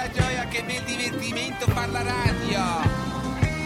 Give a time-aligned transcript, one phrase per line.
[0.00, 2.62] gioia, gioia, che bel divertimento fa la radio.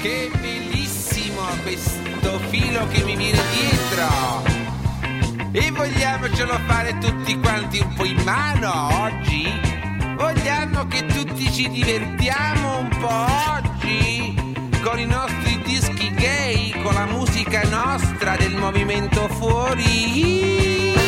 [0.00, 4.42] Che bellissimo questo filo che mi viene dietro.
[5.52, 9.48] E vogliamocelo fare tutti quanti un po' in mano oggi?
[10.16, 14.34] Vogliamo che tutti ci divertiamo un po' oggi?
[14.82, 21.03] Con i nostri dischi gay, con la musica nostra del movimento fuori.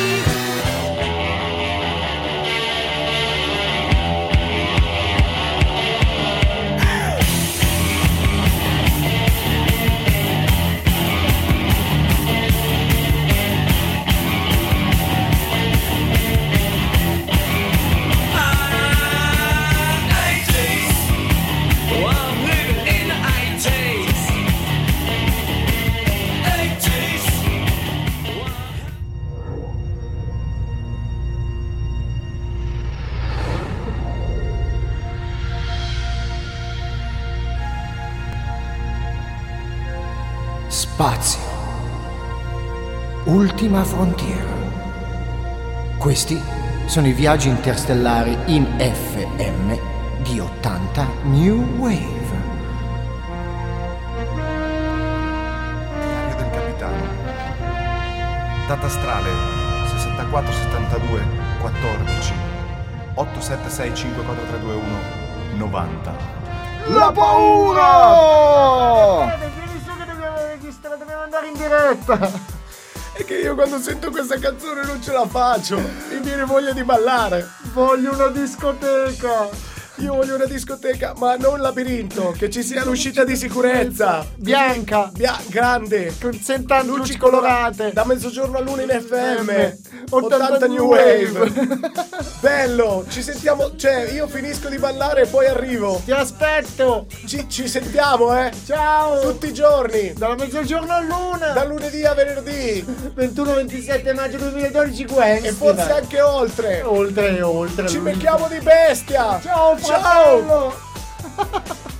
[43.37, 44.49] Ultima frontiera.
[45.99, 46.41] Questi
[46.87, 49.77] sono i viaggi interstellari in FM
[50.23, 52.45] di 80 New Wave.
[56.01, 56.97] Diario del capitano.
[58.69, 59.29] Data astrale
[59.91, 61.21] 6472
[61.61, 62.33] 14
[63.17, 64.81] 87654321
[65.57, 66.17] 90.
[66.87, 67.85] La paura!
[69.27, 72.55] Vieni su che dobbiamo registrare, dobbiamo andare in diretta.
[73.27, 75.79] Che io quando sento questa canzone non ce la faccio.
[75.79, 77.45] Mi viene voglia di ballare.
[77.73, 79.49] Voglio una discoteca.
[79.97, 84.25] Io voglio una discoteca, ma non labirinto, che ci sia l'uscita di sicurezza.
[84.37, 85.11] Bianca.
[85.13, 86.15] Bia- grande.
[86.21, 87.93] Con 70 luci colorate.
[87.93, 89.96] Da mezzogiorno all'una in FM.
[90.09, 91.51] 80 80 New New Wave.
[92.41, 93.77] Bello, ci sentiamo.
[93.77, 96.01] Cioè, io finisco di ballare e poi arrivo.
[96.05, 97.07] Ti aspetto.
[97.27, 98.53] Ci, ci sentiamo, eh.
[98.65, 99.21] Ciao.
[99.21, 100.13] Tutti i giorni.
[100.13, 101.53] Dalla mezzogiorno all'una.
[101.53, 102.85] Da lunedì a venerdì.
[103.17, 105.51] 21-27 maggio 2012 Wednesday.
[105.51, 106.83] E forse anche oltre.
[106.83, 107.89] Oltre e oltre.
[107.89, 109.41] Ci becchiamo di bestia.
[109.41, 110.75] Ciao Ciao.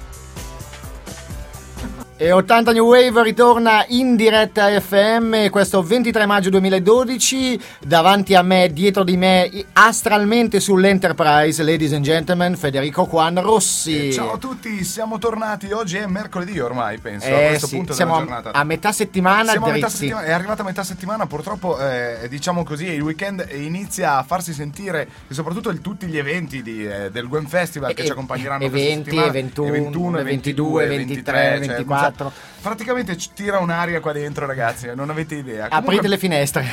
[2.19, 7.61] E 80 New Wave ritorna in diretta FM questo 23 maggio 2012.
[7.85, 14.09] Davanti a me, dietro di me, astralmente sull'Enterprise, ladies and gentlemen, Federico Juan Rossi.
[14.09, 15.71] Eh, Ciao a tutti, siamo tornati.
[15.73, 17.27] Oggi è mercoledì ormai, penso.
[17.27, 18.59] a Eh questo sì, punto siamo della a, giornata.
[18.59, 22.87] a metà settimana Siamo a metà settimana, è arrivata metà settimana, purtroppo eh, diciamo così
[22.87, 27.29] il weekend inizia a farsi sentire e soprattutto il- tutti gli eventi di, eh, del
[27.29, 29.29] Gwen Festival che E- ci accompagneranno e questa 20, settimana.
[29.29, 32.05] e 21, e 21, e 22, 23, cioè, 24.
[32.05, 32.05] cioè,
[32.61, 35.65] praticamente ci tira un'aria qua dentro ragazzi, non avete idea.
[35.65, 36.67] Aprite Comunque- le finestre.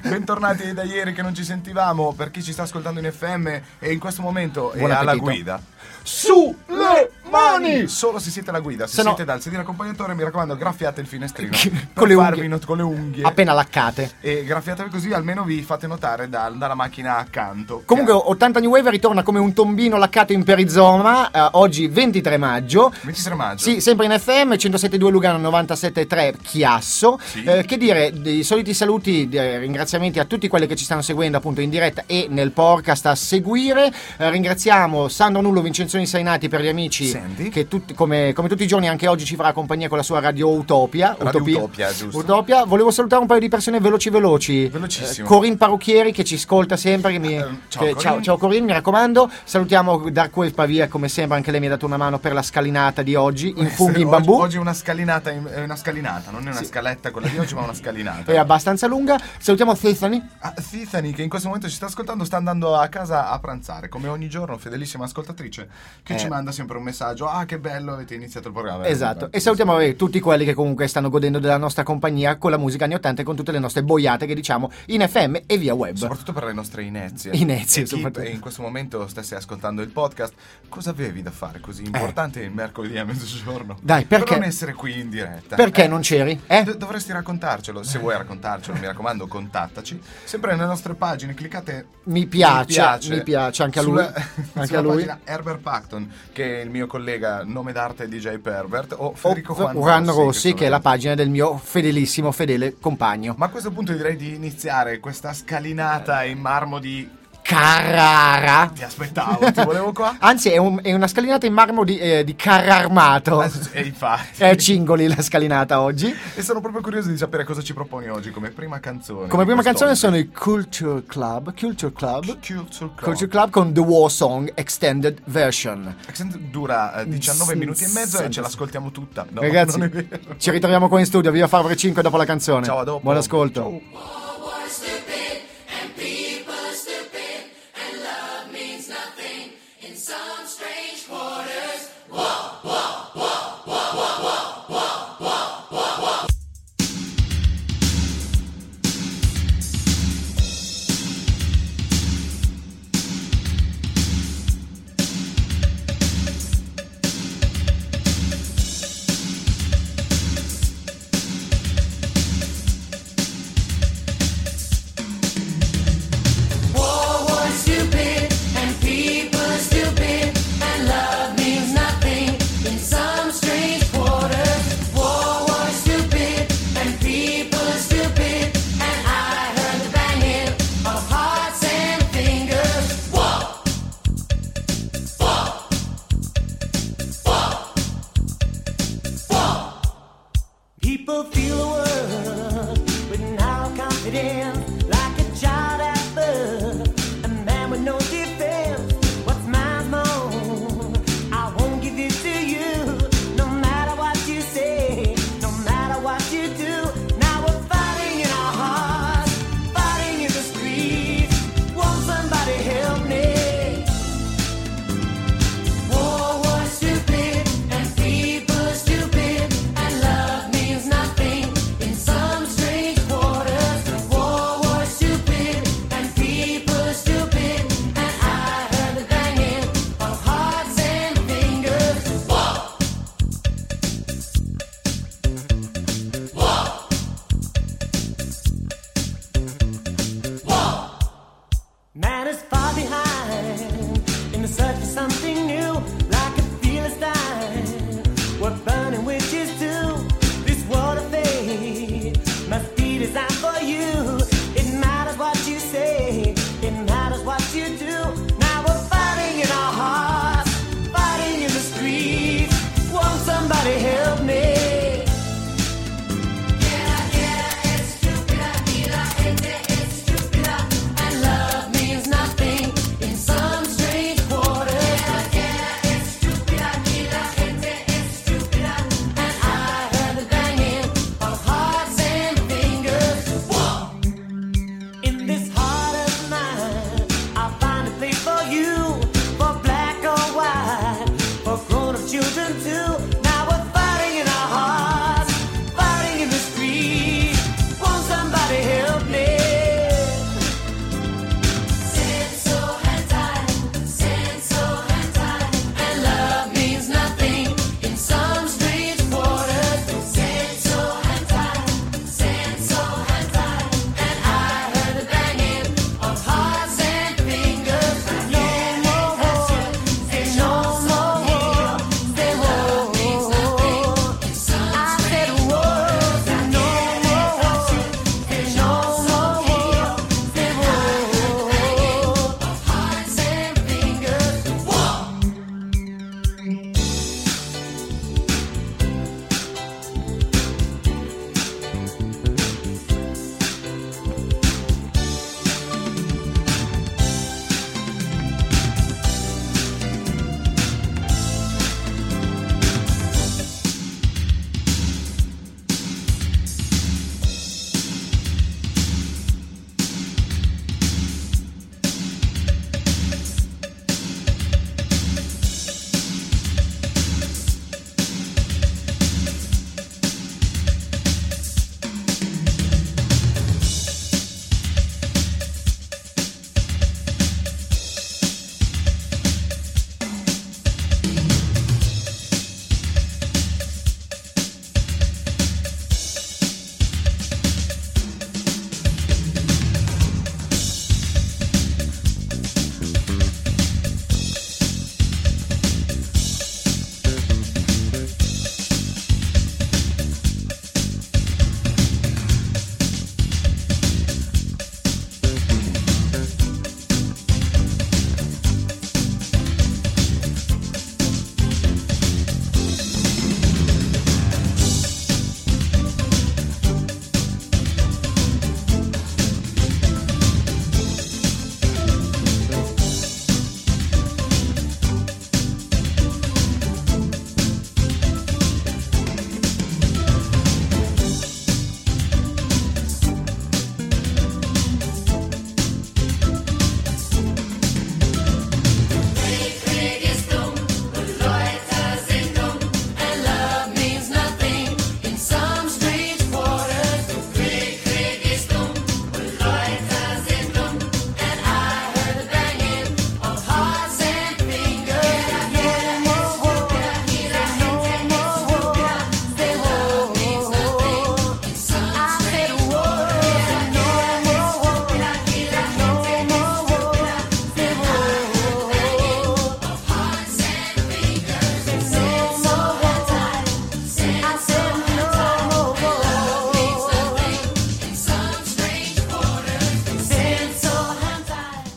[0.02, 3.46] Bentornati da ieri che non ci sentivamo, per chi ci sta ascoltando in FM
[3.78, 5.60] e in questo momento Buon è alla appetito.
[6.04, 6.54] Guida.
[6.64, 7.88] Sulle mani!
[7.88, 11.00] Solo se siete alla guida, se Se no- siete dal sedile accompagnatore, mi raccomando, graffiate
[11.00, 11.56] il finestrino
[11.94, 12.46] Con le unghie.
[12.46, 13.24] not- con le unghie.
[13.24, 14.12] Appena laccate.
[14.20, 17.82] E graffiatevi così almeno vi fate notare dal- dalla macchina accanto.
[17.86, 22.36] Comunque Che- 80 New Wave ritorna come un tombino laccato in perizoma eh, oggi 23
[22.36, 22.92] maggio.
[23.02, 23.62] 23 maggio.
[23.64, 27.18] Sì, sempre in FM 107.2 Lugano 97.3 Chiasso.
[27.22, 27.42] Sì.
[27.44, 31.38] Eh, che dire, dei soliti saluti, eh, ringraziamenti a tutti quelli che ci stanno seguendo
[31.38, 33.92] appunto in diretta e nel podcast a seguire.
[34.18, 37.48] Eh, ringraziamo Sandro Nullo, Vincenzo Insainati per gli amici Sandy.
[37.48, 40.20] che tutti- come, come tutti i giorni anche oggi ci farà compagnia con la sua
[40.20, 41.16] radio Utopia.
[41.18, 42.18] Radio Utopia, giusto.
[42.18, 42.64] Utopia.
[42.64, 44.66] Volevo salutare un paio di persone veloci veloci.
[44.68, 45.26] Velocissimo.
[45.26, 47.12] Eh, Corinne Parrucchieri che ci ascolta sempre.
[47.12, 48.00] Che mi, Eh, ciao, che- Corinne.
[48.00, 49.30] ciao, ciao Corinne, mi raccomando.
[49.44, 52.42] Salutiamo Dark Wave Pavia, come sempre anche lei mi ha dato una mano per la
[52.42, 54.32] scalinata di oggi in funghi in Oggi- bambù.
[54.40, 57.54] Oggi è una scalinata, in- è una scalinata, non è una scaletta quella di oggi,
[57.54, 58.32] ma una scalinata.
[58.32, 59.18] È abbastanza lunga.
[59.38, 60.22] Salutiamo Tiffany.
[60.40, 63.88] Ah, Tiffany, che in questo momento ci sta ascoltando, sta andando a casa a pranzare,
[63.88, 65.68] come ogni giorno, fedelissima ascoltatrice,
[66.02, 66.18] che Eh.
[66.18, 67.26] ci manda sempre un messaggio.
[67.28, 68.86] Ah, che bello, avete iniziato il programma.
[68.86, 69.30] Esatto.
[69.32, 72.84] E salutiamo eh, tutti quelli che comunque stanno godendo della nostra compagnia con la musica
[72.84, 75.96] anni 80 e con tutte le nostre boiate che diciamo in FM e via web.
[75.96, 77.32] Soprattutto per le nostre inezie.
[77.36, 78.26] Inezie, E soprattutto.
[78.26, 80.32] in questo momento stesse ascoltando il podcast,
[80.68, 83.74] cosa avevi da fare così importante il mercoledì a mezzogiorno?
[83.74, 83.80] Eh.
[83.82, 85.56] Dai, perché- Per non essere qui in diretta.
[85.56, 86.40] Perché Eh, non c'eri?
[86.46, 86.62] Eh?
[86.64, 87.82] do- dovresti raccontarcelo.
[87.82, 90.00] Se vuoi raccontarcelo, mi raccomando, contattaci.
[90.24, 93.92] Sempre nelle nostre pagine, cliccate Mi piace, mi piace anche a lui.
[93.98, 94.12] Sulla,
[94.54, 94.92] Anche sulla a lui.
[94.94, 99.72] pagina Herbert Pacton, che è il mio collega, nome d'arte DJ Pervert, o Federico O-
[99.72, 103.34] Juan, Rossi, Rossi, sono che è la pagina del mio fedelissimo, fedele compagno.
[103.36, 107.08] Ma a questo punto direi di iniziare questa scalinata in marmo di
[107.46, 108.70] Carrara.
[108.74, 110.16] Ti aspettavo, ti volevo qua.
[110.20, 113.42] Anzi, è, un- è una scalinata in marmo di, eh, di Carra Armato.
[113.72, 114.42] E infatti.
[114.42, 116.14] È Cingoli la scalinata oggi.
[116.34, 119.28] E sono proprio curioso di sapere cosa ci proponi oggi come prima canzone.
[119.28, 121.54] Come prima canzone sono i Culture Club.
[121.54, 122.24] Culture Club.
[122.24, 123.00] Culture Club.
[123.02, 125.94] Culture Club con The War Song Extended Version.
[126.08, 129.26] Accent dura eh, 19 Mm, minuti e mezzo e ce l'ascoltiamo tutta.
[129.28, 130.08] No, Ragazzi,
[130.38, 131.30] ci ritroviamo qua in studio.
[131.30, 132.64] Viva Favre 5 dopo la canzone.
[132.64, 133.00] Ciao, a dopo.
[133.02, 133.60] Buon ascolto.
[133.60, 134.23] Ciao.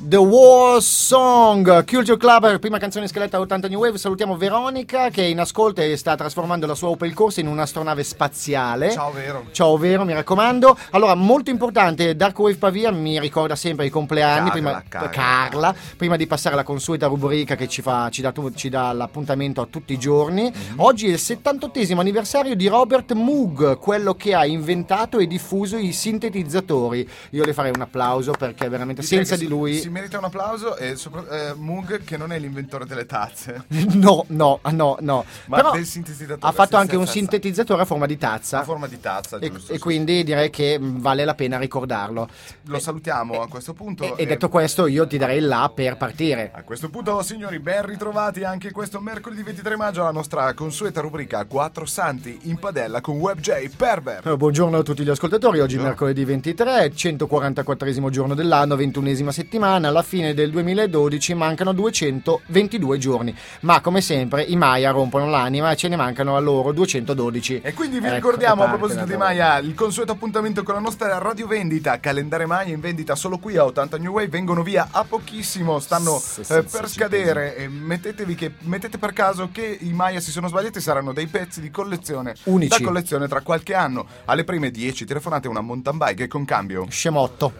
[0.07, 3.97] The War Song, Culture Club, prima canzone scaletta 80 New Wave.
[3.97, 8.89] Salutiamo Veronica che in ascolto e sta trasformando la sua Opel Corsa in un'astronave spaziale.
[8.89, 9.47] Ciao, vero.
[9.51, 10.77] Ciao Vero, mi raccomando.
[10.91, 14.49] Allora, molto importante, Dark Wave Pavia mi ricorda sempre i compleanni.
[14.49, 15.09] Carla, prima, Carla.
[15.09, 19.59] Carla, prima di passare alla consueta rubrica che ci, fa, ci, dà, ci dà l'appuntamento
[19.59, 20.43] a tutti i giorni.
[20.43, 20.79] Mhm.
[20.79, 25.91] Oggi è il 78 anniversario di Robert Moog, quello che ha inventato e diffuso i
[25.91, 27.05] sintetizzatori.
[27.31, 29.95] Io le farei un applauso perché veramente Direi senza di lui...
[29.97, 33.63] Merita un applauso e sopra- eh, Moog che non è l'inventore delle tazze.
[33.97, 35.25] No, no, no, no.
[35.47, 36.39] Ma Però del sintetizzatore.
[36.47, 38.59] ha fatto anche un sintetizzatore a forma di tazza.
[38.59, 39.71] A forma di tazza, E, giusto.
[39.71, 42.29] e sì, quindi direi che mh, vale la pena ricordarlo.
[42.65, 44.03] Lo salutiamo a questo punto.
[44.03, 46.51] E, e e- detto questo, io ti darei là per partire.
[46.53, 51.43] A questo punto, signori, ben ritrovati anche questo mercoledì 23 maggio alla nostra consueta rubrica
[51.45, 54.27] 4 Santi in padella con WebJ Perver.
[54.27, 55.87] Eh, Buongiorno a tutti gli ascoltatori, oggi Buongiorno.
[55.89, 63.81] mercoledì 23, 144 giorno dell'anno, 21esima settimana, alla fine del 2012 mancano 222 giorni, ma
[63.81, 67.61] come sempre i Maya rompono l'anima e ce ne mancano a loro 212.
[67.63, 71.17] E quindi vi Ecco, ricordiamo a proposito di Maya il consueto appuntamento con la nostra
[71.17, 75.03] radio vendita, calendario Maya in vendita solo qui a 80 New Wave, vengono via a
[75.03, 79.77] pochissimo, stanno Sì, sì, eh, sì, per scadere e mettetevi che, mettete per caso che
[79.81, 82.77] i Maya si sono sbagliati, saranno dei pezzi di collezione Unici.
[82.77, 84.05] da collezione tra qualche anno.
[84.25, 87.53] Alle prime 10 telefonate una mountain bike con cambio Scemotto.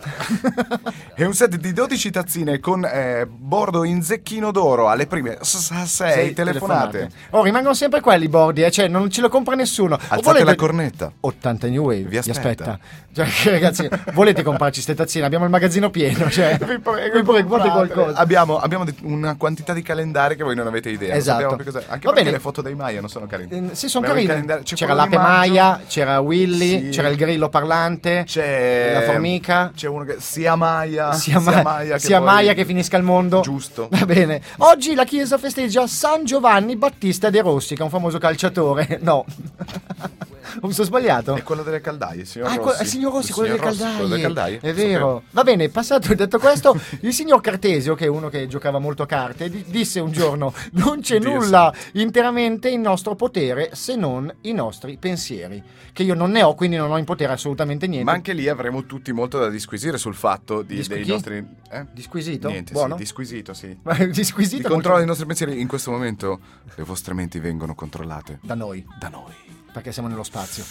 [1.16, 5.86] e un set di 12 tazzine con eh, bordo in zecchino d'oro alle prime 6
[5.86, 7.10] Sei telefonate.
[7.32, 9.96] Oh, rimangono sempre quelli i bordi, eh, cioè non ce lo compra nessuno.
[9.96, 11.12] Alzate volete- la cornetta.
[11.20, 12.80] 80 New Wave Vi aspetta.
[13.14, 15.26] Cioè, ragazzi, volete comprarci ste tazzine?
[15.26, 16.30] Abbiamo il magazzino pieno.
[16.30, 18.18] Cioè, Vi prego, vi prego, qualcosa.
[18.18, 21.16] Abbiamo, abbiamo una quantità di calendari che voi non avete idea.
[21.16, 21.50] Esatto.
[21.50, 22.32] Anche Va perché bene.
[22.32, 23.72] le foto dei Maya non sono carine.
[23.72, 24.28] Eh, Sì, sono carine.
[24.28, 26.90] calendari- C'era l'ape Maya, c'era Willy, Sì.
[26.90, 29.72] c'era il grillo parlante, C'è la formica.
[29.76, 33.42] C'è uno che sia Maya, sia, Ma- che, sia poi- Maya che finisca il mondo.
[33.42, 33.88] Giusto.
[33.92, 34.42] Va bene.
[34.58, 39.00] Oggi la chiesa festeggia San Giovanni Battista De Rossi, che è un famoso calciatore.
[39.08, 39.26] No.
[40.62, 41.36] Mi sono sbagliato?
[41.36, 42.62] È quello delle caldaie, signor Ah, Rossi.
[42.76, 44.60] que- il signor Rossi, Il quello, signor delle Rossi, quello delle caldaie.
[44.60, 45.24] È vero.
[45.32, 49.06] Va bene, passato detto questo, il signor Cartesio, che è uno che giocava molto a
[49.06, 54.54] carte, di- disse un giorno: Non c'è nulla interamente in nostro potere se non i
[54.54, 55.62] nostri pensieri.
[55.94, 58.06] Che io non ne ho, quindi non ho in potere assolutamente niente.
[58.06, 61.46] Ma anche lì avremo tutti molto da disquisire sul fatto di, Disqui- dei nostri...
[61.72, 61.86] Eh?
[61.92, 62.50] Disquisito?
[62.50, 62.96] Niente, Buono?
[62.96, 63.76] sì, disquisito, sì.
[64.12, 65.60] Disquisito Di controllo dei molto- nostri pensieri.
[65.60, 66.40] In questo momento
[66.76, 69.34] le vostre menti vengono controllate da noi, da noi.
[69.72, 70.64] Perché siamo nello spazio.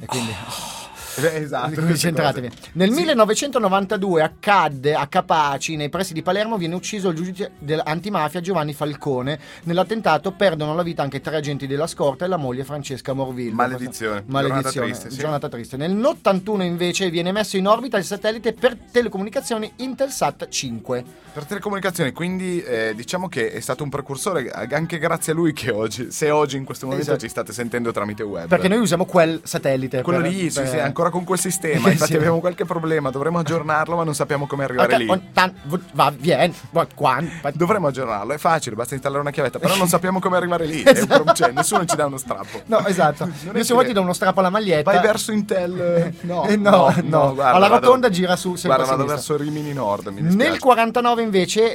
[0.00, 0.34] E quindi.
[1.16, 1.80] Eh, Esatto.
[1.80, 2.50] Concentratevi.
[2.74, 8.72] Nel 1992 accadde a Capaci, nei pressi di Palermo, viene ucciso il giudice dell'antimafia Giovanni
[8.74, 9.38] Falcone.
[9.64, 13.54] Nell'attentato perdono la vita anche tre agenti della scorta e la moglie Francesca Morvillo.
[13.54, 14.22] Maledizione.
[14.26, 14.70] Maledizione.
[14.70, 15.18] Giornata triste, sì.
[15.18, 15.76] Giornata triste.
[15.76, 21.04] Nel 81 invece viene messo in orbita il satellite per telecomunicazioni Intelsat 5.
[21.32, 25.70] Per telecomunicazioni, quindi eh, diciamo che è stato un precursore anche grazie a lui che
[25.70, 27.20] oggi, se oggi in questo momento Esatto.
[27.20, 28.48] ci state sentendo tramite web.
[28.48, 30.02] Perché noi usiamo quel satellite.
[30.02, 31.88] quello per- lì, sì, per- sì, ancora con quel sistema.
[31.90, 32.16] Infatti Sì.
[32.18, 35.06] abbiamo qualche problema, dovremmo aggiornarlo, ma non sappiamo come arrivare Ok, lì.
[35.32, 35.54] tan-
[35.92, 36.12] va,
[37.40, 40.82] va- Dovremmo aggiornarlo, è facile, basta installare una chiavetta, però non sappiamo come arrivare lì.
[41.08, 42.60] Pro- cioè, nessuno ci dà uno strappo.
[42.66, 43.28] No, esatto.
[43.50, 44.90] Non Io se vuoi ti do uno strappo alla maglietta.
[44.92, 45.80] Vai verso Intel.
[45.80, 47.34] eh, No, Eh, no, no.
[47.34, 50.08] guarda, Alla vado- rotonda gira su Guarda, vado verso Rimini Nord.
[50.08, 51.74] Nel 49 invece,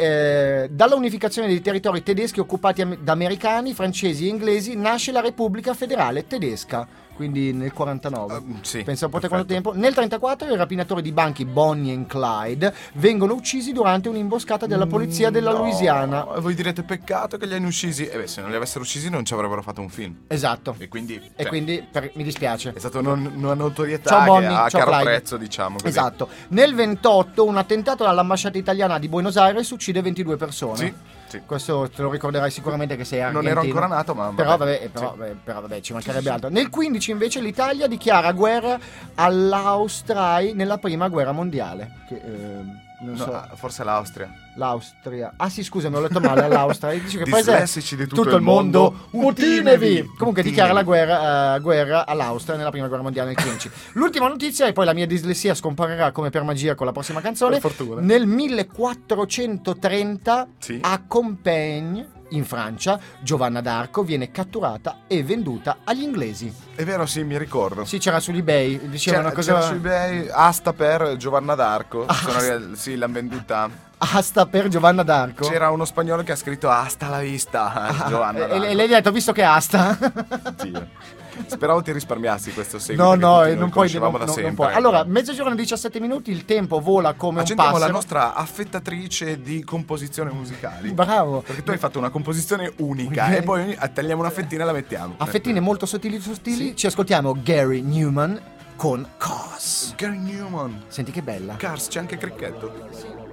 [0.64, 5.74] eh, dalla unificazione dei territori tedeschi occupati da americani, francesi e inglesi, nasce la Repubblica
[5.74, 6.86] Federale Tedesca.
[7.16, 8.36] Quindi nel 49.
[8.36, 9.46] Uh, sì, Pensa un po' te perfetto.
[9.54, 9.74] quanto tempo.
[9.74, 15.30] Nel 34 i rapinatori di banchi Bonnie e Clyde vengono uccisi durante un'imboscata della polizia
[15.30, 16.26] della No, Louisiana.
[16.36, 18.06] e Voi direte peccato che li hanno uccisi.
[18.06, 20.16] E beh, se non li avessero uccisi non ci avrebbero fatto un film.
[20.28, 20.76] Esatto.
[20.78, 22.74] E quindi, E cioè, quindi per- mi dispiace.
[22.76, 25.04] è stata non- una notorietà Ciao Bonnie, a ciao caro Clyde.
[25.06, 25.88] prezzo, diciamo così.
[25.88, 26.28] Esatto.
[26.50, 30.78] Nel 28 un attentato all'ambasciata italiana di Buenos Aires uccide 22 persone.
[30.78, 30.94] Sì,
[31.40, 31.46] sì.
[31.46, 33.42] Questo te lo ricorderai sicuramente che sei argentino.
[33.42, 34.36] Non ero ancora nato, ma vabbè.
[34.36, 35.18] Però vabbè, però, Sì.
[35.18, 36.50] vabbè, però vabbè, ci mancherebbe altro.
[36.50, 38.78] Nel 15 invece l'Italia dichiara guerra
[39.16, 41.92] all'Austria nella prima guerra mondiale.
[42.08, 44.32] Che, ehm, non No, so, ah, forse l'Austria.
[44.56, 45.34] l'Austria.
[45.38, 46.92] Ah sì, scusa, mi ho letto male all'Austria.
[47.00, 49.62] Dice che paese di tutto il mondo, Mutinevi!
[49.64, 50.12] mutinevi!
[50.18, 53.72] Comunque dichiara la guerra, eh, guerra all'Austria nella prima guerra mondiale nel 15.
[53.94, 57.60] L'ultima notizia, e poi la mia dislessia scomparirà come per magia con la prossima canzone.
[57.60, 58.02] Fortuna.
[58.02, 60.80] Nel 1430 Sì.
[60.82, 66.52] a Compiègne, in Francia, Giovanna d'Arco viene catturata e venduta agli inglesi.
[66.74, 67.86] È vero, sì, mi ricordo.
[67.86, 69.54] Sì, c'era sull'eBay, dicevano C'era, cosa...
[69.54, 72.06] c'era su eBay asta per Giovanna d'Arco.
[72.06, 75.48] Ah, Sono sì, l'hanno venduta Asta per Giovanna d'Arco.
[75.48, 78.46] C'era uno spagnolo che ha scritto Hasta la vista, Ah, Giovanna.
[78.46, 78.64] e, d'Arco.
[78.66, 79.98] e lei gli ha detto, visto che è Asta.
[80.46, 80.88] Oddio.
[81.48, 83.04] Speravo ti risparmiassi questo seguito.
[83.04, 84.54] no, no, e non puoi, non- da non- non sempre.
[84.54, 84.74] puoi.
[84.74, 87.88] Allora, mezzogiorno e 17 minuti, il tempo vola come un Accendiamo passero.
[87.90, 90.92] la nostra affettatrice di composizione musicali.
[90.94, 91.42] Bravo.
[91.42, 95.16] Perché tu hai fatto una composizione unica e poi tagliamo una fettina e la mettiamo.
[95.18, 98.40] A fettine molto sottili sottili ci ascoltiamo Gary Newman
[98.78, 99.94] con Cos.
[99.98, 100.84] Gary Newman.
[100.88, 101.56] Senti che bella.
[101.58, 102.72] Cars, c'è anche Cricchetto.
[102.94, 103.25] Here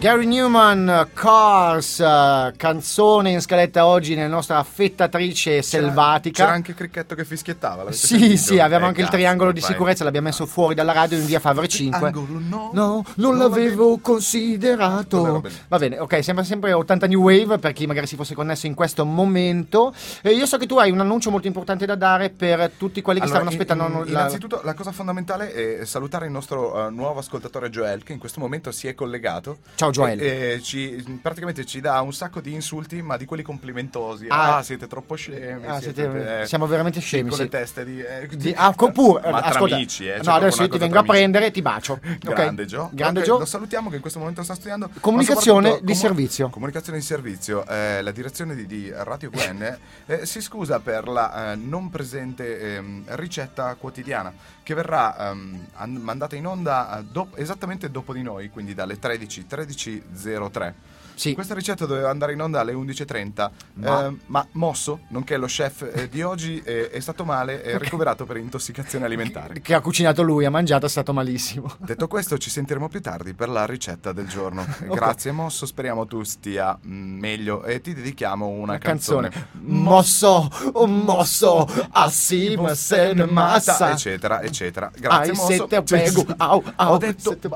[0.00, 6.44] Gary Newman, Cars, eh, canzone in scaletta oggi nella nostra affettatrice selvatica.
[6.44, 7.92] C'era anche Cricchetto che fischiettava.
[7.92, 8.36] Sì, sentito?
[8.38, 9.68] sì, avevamo Eh, anche il cazzo, triangolo di vai.
[9.70, 12.06] sicurezza, l'abbiamo messo fuori dalla radio in via Favre 5.
[12.06, 12.70] Angolo, no.
[12.72, 15.40] No, non l'avevo considerato.
[15.42, 15.54] Bene.
[15.68, 18.72] Va bene, ok, sembra sempre 80 New Wave per chi magari si fosse connesso in
[18.74, 19.92] questo momento.
[20.22, 23.20] E io so che tu hai un annuncio molto importante da dare per tutti quelli
[23.20, 23.84] che Allora, stavano aspettando.
[24.08, 28.14] in- la- Innanzitutto, la cosa fondamentale è salutare il nostro eh, nuovo ascoltatore Joel, che
[28.14, 29.58] in questo momento si è collegato.
[29.74, 30.20] Ciao Ciao Joel.
[30.20, 34.26] E, e ci, praticamente ci dà un sacco di insulti, ma di quelli complimentosi.
[34.28, 34.56] Ah.
[34.56, 35.66] Ah, siete troppo scemi.
[35.66, 37.44] Ah, siete, siete- eh, siamo veramente scemi, Con sì.
[37.44, 38.00] le teste di.
[38.00, 40.16] eh, Di, ah, pure, ma tra ascolta, amici, eh.
[40.16, 42.00] no, cioè, adesso io ti vengo a tra prendere e ti bacio.
[42.20, 42.90] Grande Gio.
[42.92, 43.38] Grande Ok, Gio.
[43.38, 44.90] Lo salutiamo che in questo momento sta studiando.
[45.00, 46.48] Comunicazione di servizio.
[46.50, 47.66] Comunicazione di servizio.
[47.66, 52.76] eh, la direzione di, di Radio Gwen eh, si scusa per la eh, non presente
[52.76, 54.32] ehm, ricetta quotidiana
[54.70, 59.46] che verrà an- mandata in onda eh, dop- esattamente dopo di noi, quindi dalle 13,
[59.48, 60.72] 13.03.
[61.20, 61.34] Sì.
[61.34, 65.86] Questa ricetta doveva andare in onda alle 11.30, Ma- ehm, ma Mosso, nonché lo chef
[65.92, 69.60] eh, di oggi, eh, è stato male e ricoverato per intossicazione alimentare.
[69.60, 71.74] Che ha cucinato lui, ha mangiato, è stato malissimo.
[71.76, 74.64] Detto questo, ci sentiremo più tardi per la ricetta del giorno.
[74.90, 75.66] Grazie, Mosso.
[75.66, 79.30] Speriamo tu stia mm, meglio e ti dedichiamo una, canzone.
[79.60, 83.90] Mosso, oh, mosso, assim você ne massa.
[83.90, 84.90] eccetera, eccetera.
[84.96, 85.52] Grazie, Ai, Mosso.
[85.52, 87.30] se te pego, au, au, Ho detto.
[87.32, 87.48] se te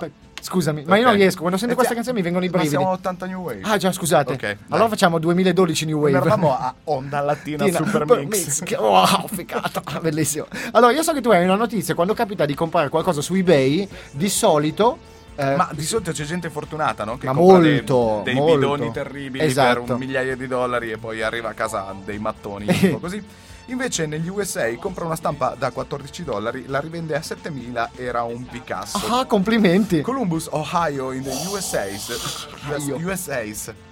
[0.44, 1.38] Scusami, ma io non riesco.
[1.40, 2.76] Quando sento Eh, questa canzone mi vengono i Ma brividi.
[2.76, 3.60] siamo 80 New Wave.
[3.62, 4.32] Ah, già, scusate.
[4.34, 4.56] Ok, dai.
[4.68, 6.16] allora facciamo 2012 New Wave.
[6.18, 8.62] eravamo a Onda Latina Tina, Super per Mix.
[8.78, 10.46] Wow, figata, bellissimo.
[10.72, 11.94] Allora, io so che tu hai una notizia.
[11.94, 14.98] Quando capita di comprare qualcosa su eBay, di solito.
[15.36, 17.16] eh, Ma di solito c'è gente fortunata, no?
[17.16, 18.54] Che Ma compra dei- molto, dei, molto.
[18.54, 19.82] bidoni terribili Esatto.
[19.84, 23.24] per un migliaio di dollari e poi arriva a casa dei mattoni, tipo così.
[23.66, 28.44] Invece negli USA compra una stampa da 14 dollari, la rivende a 7000, era un
[28.44, 29.00] Picasso.
[29.08, 30.02] Ah, complimenti.
[30.02, 31.84] Columbus, Ohio, in the USA.
[31.84, 32.96] Ohio.
[32.96, 33.42] USA.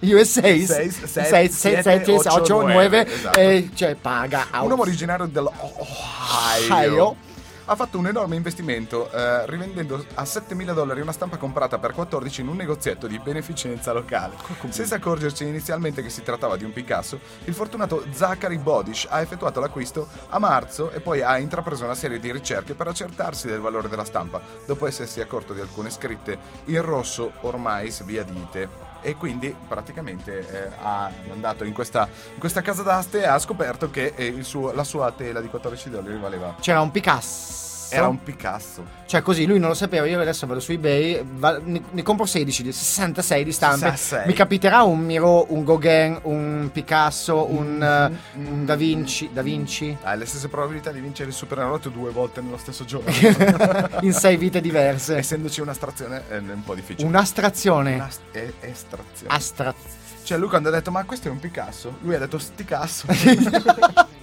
[0.00, 3.38] USA Sei, 6, sette, 7, sette, 8, otto, 9, nove, esatto.
[3.38, 4.46] e cioè paga.
[4.60, 7.16] Un uomo originario dell'Ohio Ohio.
[7.72, 12.42] Ha fatto un enorme investimento eh, rivendendo a 7.000 dollari una stampa comprata per 14
[12.42, 14.36] in un negozietto di beneficenza locale.
[14.68, 19.60] Senza accorgersi inizialmente che si trattava di un Picasso, il fortunato Zachary Bodish ha effettuato
[19.60, 23.88] l'acquisto a marzo e poi ha intrapreso una serie di ricerche per accertarsi del valore
[23.88, 28.91] della stampa, dopo essersi accorto di alcune scritte in rosso ormai sbiadite.
[29.02, 33.90] E quindi praticamente eh, ha andato in questa, in questa casa d'aste e ha scoperto
[33.90, 36.54] che eh, suo- la sua tela di 14 dollari valeva.
[36.60, 37.71] C'era un Picasso.
[37.96, 38.84] Era un Picasso.
[39.06, 42.24] Cioè così, lui non lo sapeva, io adesso vado su eBay, va- ne, ne compro
[42.24, 43.90] 16, di 66 di stampe.
[43.90, 44.26] 66.
[44.26, 49.96] Mi capiterà un Miro, un Gauguin, un Picasso, un, eh, un Da Vinci, Da Vinci,
[50.02, 53.10] Hai le stesse probabilità di vincere il Superenalotto due volte nello stesso giorno.
[54.02, 55.16] in sei vite diverse.
[55.16, 57.06] Essendoci un'astrazione è un po' difficile.
[57.06, 57.94] Un'astrazione.
[57.94, 59.34] Una e- estrazione.
[59.34, 59.94] Astrazione.
[60.22, 63.06] cioè lui quando ha detto ma questo è un Picasso, lui ha detto sti cazzo.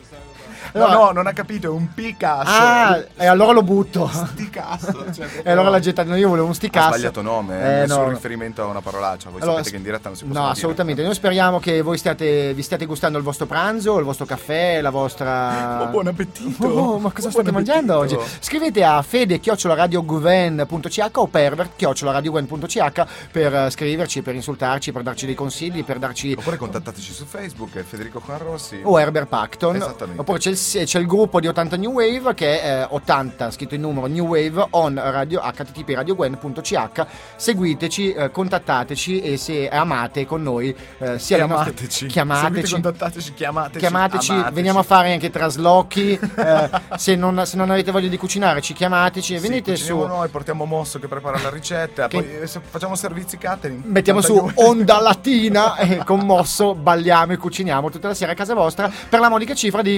[0.74, 2.50] no, no, non ha capito, è un Picasso.
[2.52, 4.08] Ah, e allora lo butto.
[4.08, 5.06] sti cazzo.
[5.14, 6.88] Cioè, E allora la gente, no, io volevo un ha sticasso.
[6.90, 8.10] sbagliato nome, Eh, eh, nessun no.
[8.10, 9.30] riferimento a una parolaccia.
[9.30, 11.04] Voi Allora, sapete che in diretta non si può No, assolutamente.
[11.04, 14.90] Noi speriamo che voi stiate, vi stiate gustando il vostro pranzo, il vostro caffè, la
[14.92, 15.82] vostra.
[15.82, 16.66] Oh, buon appetito.
[16.68, 18.18] Oh, ma cosa Buon state mangiando oggi?
[18.40, 26.00] Scrivete a fede-radioguven.ch o pervert-radioguven.ch per eh, scriverci, per insultarci, per darci dei consigli, per
[26.00, 26.36] darci.
[26.38, 28.80] Oppure contattateci su Facebook, Federico Juanrossi.
[28.84, 29.76] O Herbert Pacton.
[29.76, 30.22] Esattamente.
[30.22, 33.76] Oppure c'è il, c'è il gruppo di 80 New Wave che è eh, 80, scritto
[33.76, 37.08] in numero New Wave on radio, http.
[37.36, 42.06] Seguiteci, eh, contattateci e se amate con noi eh, sia le nostre- Chiamateci.
[42.08, 42.46] chiamateci.
[42.68, 43.78] Seguite, contattateci, chiamateci.
[43.80, 44.54] Chiamateci, amateci.
[44.54, 46.20] veniamo a fare anche traslochi.
[46.36, 49.98] eh, se, non, se non avete voglia di cucinare, ci chiamateci e Sì, venite su.
[49.98, 53.84] noi, portiamo Mosso che prepara la ricetta, Che- poi eh, facciamo servizi catering.
[53.86, 58.54] Mettiamo su Onda Latina e con Mosso balliamo e cuciniamo tutta la sera a casa
[58.54, 59.98] vostra per la modica cifra di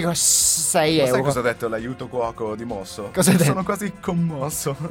[0.59, 1.23] 6 Ma sai euro.
[1.23, 3.09] cosa ha detto l'aiuto cuoco di Mosso?
[3.13, 3.43] Cosa detto?
[3.45, 4.75] Sono quasi commosso.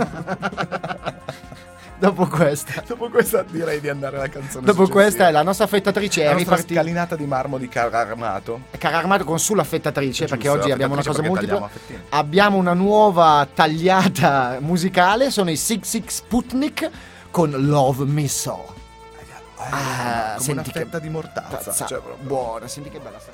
[1.98, 2.82] Dopo questa.
[2.86, 5.02] Dopo questa direi di andare alla canzone Dopo successiva.
[5.02, 8.60] questa è la nostra affettatrice la nostra scalinata di marmo di carro armato.
[8.78, 12.06] Carro armato con sull'affettatrice Giusto, perché oggi abbiamo una cosa affettatrice multipla.
[12.16, 16.90] Abbiamo una nuova tagliata musicale, sono i Six Six Sputnik
[17.30, 18.78] con Love Missile.
[19.62, 21.56] Ah, come senti una che fetta di mortazza.
[21.58, 23.30] Tazza, Cioè, buona, senti che bella sta.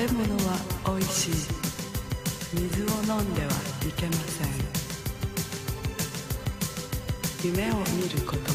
[0.00, 1.32] べ物はおいしい」
[2.54, 3.48] 「水を飲んでは
[3.86, 4.46] いけません」
[7.44, 8.49] 「夢を見ること。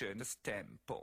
[0.00, 1.02] Me bitches tempo.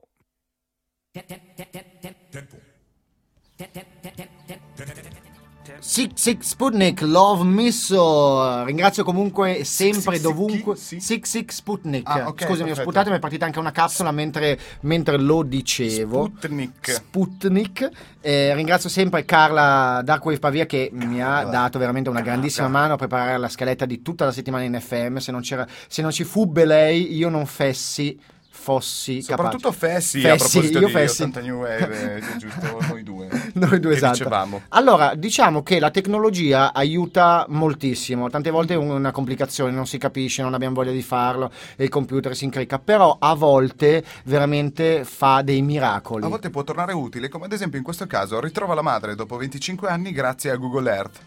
[5.80, 8.64] Sick Sick Sputnik, Love Misso.
[8.64, 10.76] Ringrazio comunque sempre Sick, dovunque.
[10.76, 12.08] Sick Sick Sputnik.
[12.08, 12.82] Ah, ok, Scusami, ho perfetto.
[12.82, 16.26] sputato, mi è partita anche una capsula mentre, mentre lo dicevo.
[16.26, 16.92] Sputnik.
[16.92, 17.90] Sputnik.
[18.22, 22.98] Eh, ringrazio sempre Carla Darkwave Pavia che mi ha dato veramente una grandissima mano a
[22.98, 25.18] preparare la scaletta di tutta la settimana in FM.
[25.18, 28.20] Se non, c'era, se non ci fubbe lei, io non fessi,
[28.66, 29.94] fossi Soprattutto capace.
[29.94, 31.22] Fessi, a proposito io di Fessi.
[31.22, 33.28] 80 New Wave, eh, giusto, noi due.
[33.54, 34.18] Noi due Che esatto.
[34.18, 34.62] dicevamo.
[34.70, 38.28] Allora, diciamo che la tecnologia aiuta moltissimo.
[38.30, 41.90] Tante volte è una complicazione, non si capisce, non abbiamo voglia di farlo e il
[41.90, 42.80] computer si incricca.
[42.80, 46.26] Però a volte veramente fa dei miracoli.
[46.26, 49.38] A volte può tornare utile, come ad esempio in questo caso ritrova la madre dopo
[49.38, 51.20] 25 anni grazie a Google Earth.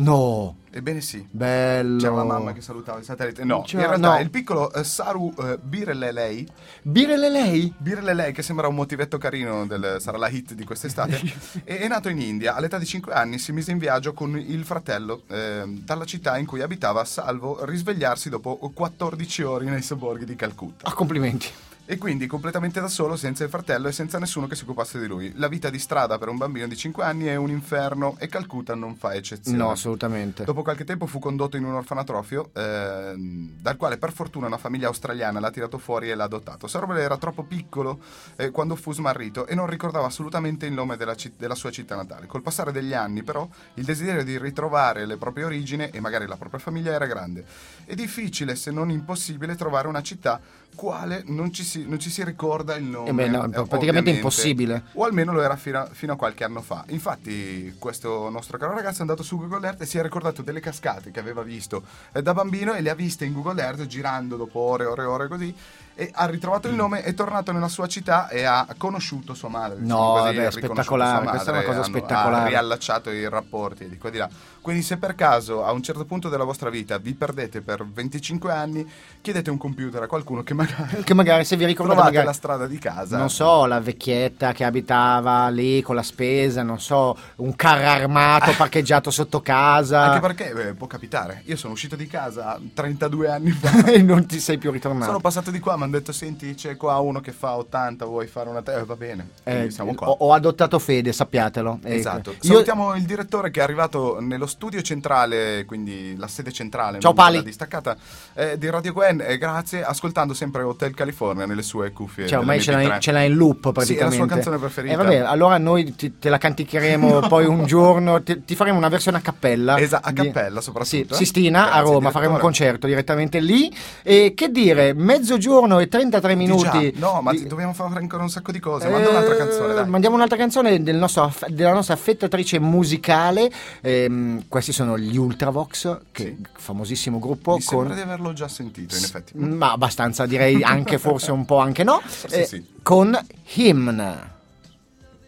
[0.00, 1.26] No, Ebbene sì.
[1.28, 1.98] bello.
[1.98, 3.44] C'era la mamma che salutava il satellite.
[3.44, 4.20] No, C'era- in realtà no.
[4.20, 6.46] il piccolo eh, Saru eh, Birelelei,
[6.82, 7.72] Birele lei?
[7.76, 11.20] Birelelei che sembra un motivetto carino, del, sarà la hit di quest'estate,
[11.64, 12.54] è, è nato in India.
[12.54, 16.46] All'età di 5 anni si mise in viaggio con il fratello eh, dalla città in
[16.46, 20.88] cui abitava, salvo risvegliarsi dopo 14 ore nei sobborghi di Calcutta.
[20.88, 21.48] Ah, complimenti.
[21.90, 25.08] E quindi completamente da solo, senza il fratello e senza nessuno che si occupasse di
[25.08, 25.32] lui.
[25.34, 28.76] La vita di strada per un bambino di 5 anni è un inferno e Calcutta
[28.76, 29.58] non fa eccezione.
[29.58, 30.44] No, assolutamente.
[30.44, 34.86] Dopo qualche tempo fu condotto in un orfanatrofio, ehm, dal quale per fortuna una famiglia
[34.86, 36.68] australiana l'ha tirato fuori e l'ha adottato.
[36.68, 37.98] Sorvel era troppo piccolo
[38.36, 41.96] eh, quando fu smarrito e non ricordava assolutamente il nome della, ci- della sua città
[41.96, 42.26] natale.
[42.26, 46.36] Col passare degli anni, però, il desiderio di ritrovare le proprie origini e magari la
[46.36, 47.44] propria famiglia era grande.
[47.84, 50.40] È difficile, se non impossibile, trovare una città
[50.74, 53.10] quale non ci si, non ci si ricorda il nome.
[53.10, 54.10] Eh beh, no, eh, praticamente ovviamente.
[54.10, 54.82] impossibile.
[54.94, 56.84] O almeno lo era fino a, fino a qualche anno fa.
[56.88, 60.60] Infatti, questo nostro caro ragazzo è andato su Google Earth e si è ricordato delle
[60.60, 64.36] cascate che aveva visto eh, da bambino e le ha viste in Google Earth girando
[64.36, 65.54] dopo ore e ore e ore così.
[65.94, 69.80] E ha ritrovato il nome, è tornato nella sua città e ha conosciuto sua madre.
[69.82, 72.44] diciamo No, così, vabbè, spettacolare, sua questa è una madre, cosa hanno- spettacolare.
[72.44, 74.28] Ha riallacciato i rapporti di qua e di là.
[74.60, 78.52] Quindi, se per caso a un certo punto della vostra vita vi perdete per 25
[78.52, 78.86] anni,
[79.20, 82.66] chiedete un computer a qualcuno che magari Che magari se vi ricordate magari- la strada
[82.66, 83.16] di casa.
[83.16, 88.52] Non so, la vecchietta che abitava lì con la spesa, non so, un carro armato
[88.56, 90.02] parcheggiato sotto casa.
[90.04, 91.42] Anche perché eh, può capitare.
[91.46, 93.84] Io sono uscito di casa 32 anni fa.
[93.90, 95.06] e non ti sei più ritornato.
[95.06, 98.26] Sono passato di qua, mi hanno detto: Senti, c'è qua uno che fa 80, vuoi
[98.26, 98.74] fare una te?
[98.74, 99.30] Eh, va bene.
[99.44, 100.08] Eh, siamo qua.
[100.10, 101.78] ho, ho adottato Fede, sappiatelo.
[101.82, 101.94] Ecco.
[101.94, 102.30] Esatto.
[102.32, 107.14] Io- Salutiamo il direttore che è arrivato nello studio centrale, quindi la sede centrale, Ciao,
[107.14, 107.42] Pali.
[107.42, 107.96] distaccata
[108.34, 109.22] eh, di Radio Gwen.
[109.26, 112.26] E grazie, ascoltando sempre Hotel California nelle sue cuffie.
[112.26, 112.94] Cioè, ormai ce l'ha, dell'MP3.
[112.94, 114.16] in, ce l'ha in loop Sì, è la praticamente.
[114.16, 114.92] sua canzone preferita.
[114.92, 118.88] E vabbè, allora noi ti- te la canticheremo poi un giorno, ti, ti faremo una
[118.88, 119.78] versione a cappella.
[119.78, 120.96] Esatto, a Di- cappella soprattutto.
[120.96, 121.14] Sì, eh.
[121.14, 122.12] Sistina a Grazie, Roma, direttore.
[122.12, 123.74] faremo un concerto direttamente lì.
[124.02, 126.92] E che dire, mezzogiorno e 33 Di minuti.
[126.92, 126.98] già.
[126.98, 128.88] No, ma di- dobbiamo fare ancora un sacco di cose.
[128.88, 129.88] Manda un'altra Eh, canzone, dai.
[129.88, 133.50] Mandiamo un'altra canzone del nostro della nostra affettatrice musicale.
[133.82, 136.46] Ehm, questi sono gli Ultravox, che Sì.
[136.52, 137.56] famosissimo gruppo.
[137.56, 137.78] Mi con...
[137.78, 139.32] sembra di averlo già sentito, in effetti.
[139.36, 142.00] Ma abbastanza, direi anche forse un po' anche no.
[142.04, 142.64] Forse Eh, sì.
[142.82, 143.18] Con
[143.54, 144.28] Hymn.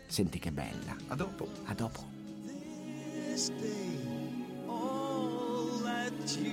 [0.06, 0.94] Senti che bella.
[1.08, 1.48] A dopo.
[1.66, 2.10] A dopo.
[4.68, 6.52] all that you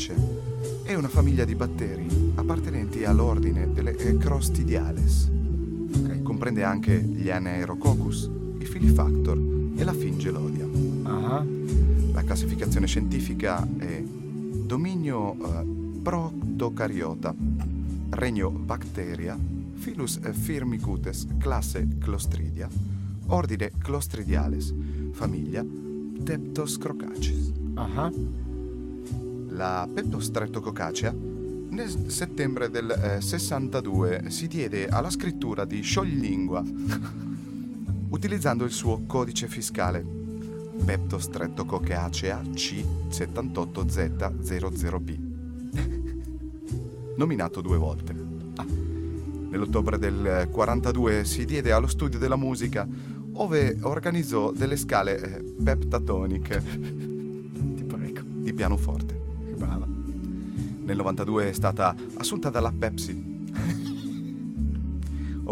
[0.00, 0.38] peptostreptococacee
[0.82, 5.30] è una famiglia di batteri appartenenti all'ordine delle eh, Crostidiales.
[6.22, 9.38] Comprende anche gli Anaerococcus, i Filifactor
[9.76, 10.66] e la Fingelodia.
[11.02, 11.44] ah.
[12.12, 17.34] La classificazione scientifica è dominio eh, Proctocariota,
[18.10, 19.38] regno Bacteria,
[19.74, 22.68] filus eh, Firmicutes, classe Clostridia,
[23.26, 24.74] ordine Clostridiales,
[25.12, 25.64] famiglia
[26.24, 27.52] Teptoscrocaceae.
[27.74, 28.49] ah.
[29.60, 36.64] La Peptostreptococacea nel settembre del eh, 62 si diede alla scrittura di scioglilingua
[38.08, 40.02] utilizzando il suo codice fiscale
[40.82, 45.18] Peptostreptococacea C78Z00B
[47.18, 48.14] nominato due volte.
[48.14, 52.88] Nell'ottobre del 42 si diede allo studio della musica
[53.34, 56.62] ove organizzò delle scale eh, peptatoniche
[57.86, 58.22] prego.
[58.24, 59.19] di pianoforte.
[60.90, 63.46] Nel 92 è stata assunta dalla Pepsi,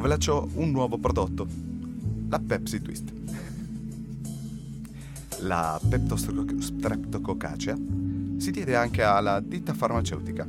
[0.03, 1.47] lanciò un nuovo prodotto,
[2.29, 3.13] la Pepsi Twist.
[5.43, 7.77] La Peptostreptococacea
[8.37, 10.45] si diede anche alla ditta farmaceutica,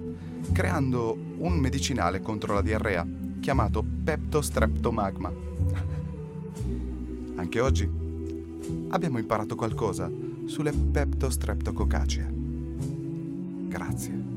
[0.52, 3.06] creando un medicinale contro la diarrea
[3.40, 5.32] chiamato Peptostreptomagma.
[7.36, 7.88] Anche oggi
[8.88, 10.10] abbiamo imparato qualcosa
[10.46, 12.34] sulle Peptostreptococacee.
[13.68, 14.29] Grazie.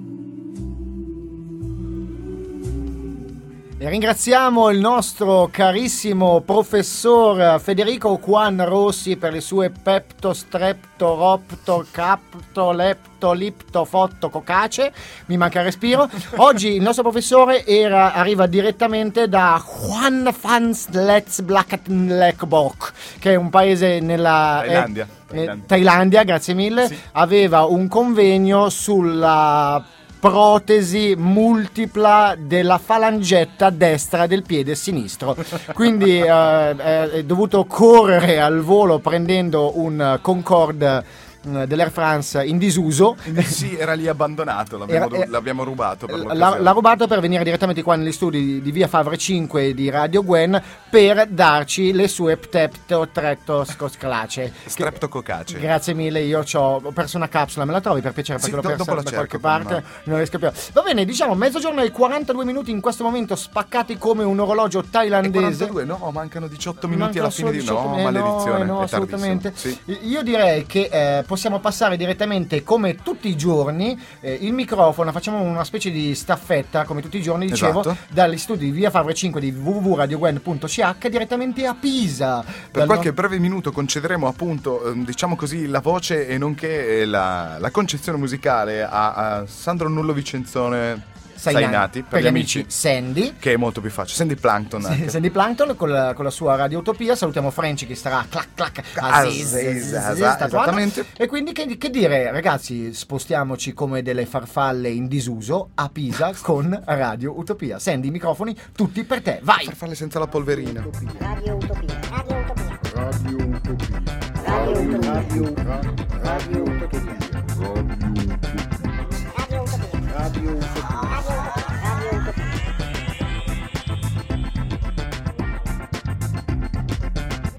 [3.89, 12.71] Ringraziamo il nostro carissimo professor Federico Juan Rossi per le sue pepto, strepto, ropto, capto,
[12.71, 14.93] lepto, lipto, fotto, cocace.
[15.27, 16.09] Mi manca il respiro.
[16.37, 23.51] Oggi il nostro professore era- arriva direttamente da Juan Fans Let's Blackbok, che è un
[23.51, 24.63] paese nella...
[24.65, 25.05] Thailandia.
[25.05, 25.65] eh, Thailandia.
[25.67, 26.87] Thailandia, grazie mille.
[26.87, 26.99] Sì.
[27.13, 29.85] Aveva un convegno sulla
[30.23, 35.37] protesi multipla della falangetta destra del piede sinistro.
[35.75, 41.05] Quindi eh, eh, è dovuto correre al volo prendendo un Concorde
[41.43, 43.17] dell'Air France in disuso.
[43.43, 47.45] Sì, era lì abbandonato, l'abbiamo, Era- eh, l'abbiamo rubato per L'ha, l'ha rubato per venire
[47.45, 52.37] direttamente qua negli studi di, via Favre 5 di Radio Gwen per darci le sue
[52.37, 54.53] pteptotrettoscosclace.
[54.67, 55.59] Streptococacee.
[55.61, 58.77] Grazie mille, io ho perso una capsula, me la trovi per piacere Sì, perché l'ho
[58.77, 60.51] do- persa da qualche parte, non riesco più.
[60.73, 65.67] Va bene, diciamo mezzogiorno e 42 minuti in questo momento spaccati come un orologio thailandese.
[65.67, 67.59] 42, no, mancano 18 minuti Mancano alla fine di...
[67.59, 69.53] 18 No, eh, maledizione, no, assolutamente.
[69.55, 69.77] Sì.
[70.03, 75.41] Io direi che eh, possiamo passare direttamente, come tutti i giorni, eh, il microfono, facciamo
[75.41, 77.97] una specie di staffetta, come tutti i giorni, dicevo, Esatto.
[78.11, 82.45] dagli studi di via Favre 5 di www.radiogwen.ch direttamente a Pisa.
[82.71, 87.07] Per qualche no- breve minuto concederemo appunto, ehm, diciamo così, la voce e nonché eh,
[87.07, 91.12] la, la concezione musicale a, a Sandro Nullo Vicenzone
[91.51, 93.35] Sainati, per, gli amici, Sandy.
[93.39, 94.17] che è molto più facile.
[94.17, 95.09] Sandy Plankton anche.
[95.09, 97.17] Sandy Plankton con la, con la sua Radio Utopia.
[97.17, 101.07] Salutiamo Franci che starà clac clac Aziz, Aziz, esattamente.
[101.17, 106.81] E quindi che, che dire, ragazzi, spostiamoci come delle farfalle in disuso a Pisa con
[106.87, 107.81] Radio Utopia.
[107.81, 109.41] Sandy, i microfoni tutti per te.
[109.43, 109.65] Vai!
[109.65, 110.87] Per farle senza la polverina.
[111.19, 111.99] Radio Utopia.
[112.13, 112.81] Radio Utopia.
[112.95, 114.03] Radio Utopia.
[114.45, 115.03] Radio Utopia.
[115.03, 115.81] Radio Utopia.
[116.23, 117.17] Radio Utopia.
[117.43, 118.02] Radio Utopia.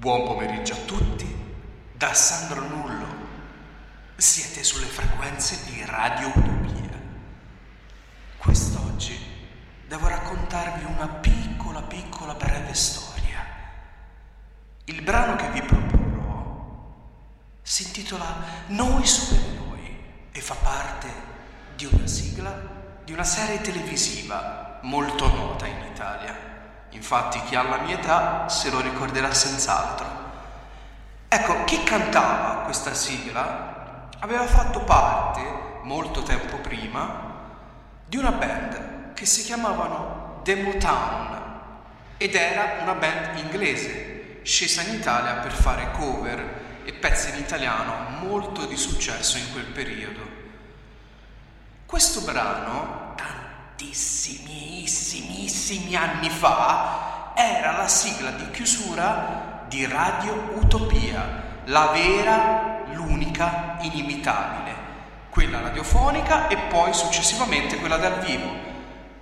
[0.00, 1.34] Buon pomeriggio a tutti
[1.92, 3.06] da Sandro Nullo.
[4.16, 7.00] Siete sulle frequenze di Radio Utopia.
[8.38, 9.18] Quest'oggi
[9.86, 13.46] devo raccontarvi una piccola, piccola breve storia.
[14.86, 16.92] Il brano che vi proporrò
[17.62, 18.26] si intitola
[18.66, 19.96] Noi supereroi
[20.32, 21.33] e fa parte
[21.76, 26.34] di una sigla di una serie televisiva molto nota in Italia.
[26.90, 30.06] Infatti chi ha la mia età se lo ricorderà senz'altro.
[31.28, 35.42] Ecco, chi cantava questa sigla aveva fatto parte,
[35.82, 37.32] molto tempo prima,
[38.06, 41.42] di una band che si chiamavano The Motown
[42.16, 48.16] ed era una band inglese, scesa in Italia per fare cover e pezzi in italiano
[48.20, 50.43] molto di successo in quel periodo.
[51.94, 62.80] Questo brano, tantissimissimissimi anni fa, era la sigla di chiusura di Radio Utopia, la vera,
[62.94, 64.74] l'unica, inimitabile,
[65.30, 68.50] quella radiofonica e poi successivamente quella dal vivo.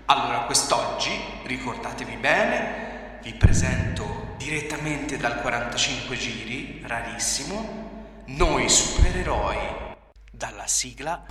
[0.06, 1.10] Allora quest'oggi,
[1.42, 9.58] ricordatevi bene, vi presento direttamente dal 45 giri, rarissimo, noi supereroi,
[10.30, 11.26] dalla sigla.